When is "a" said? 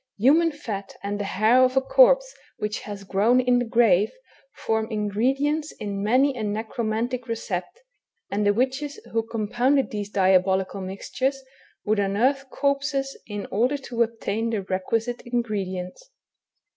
1.77-1.81, 6.35-6.41